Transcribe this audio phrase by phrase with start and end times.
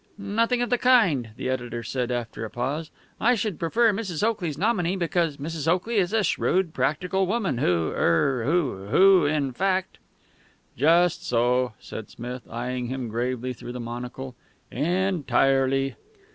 [0.17, 2.89] "Nothing of the kind," the editor said, after a pause.
[3.19, 4.23] "I should prefer Mrs.
[4.23, 5.67] Oakley's nominee because Mrs.
[5.67, 9.99] Oakley is a shrewd, practical woman who er who who, in fact"
[10.75, 14.33] "Just so," said Smith, eying him gravely through the monocle.
[14.71, 15.93] "Entirely."